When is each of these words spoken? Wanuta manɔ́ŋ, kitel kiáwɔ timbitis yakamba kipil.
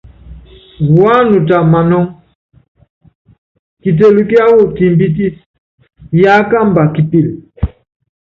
Wanuta 0.99 1.57
manɔ́ŋ, 1.71 2.05
kitel 3.81 4.15
kiáwɔ 4.29 4.61
timbitis 4.75 5.35
yakamba 6.21 6.83
kipil. 6.93 7.27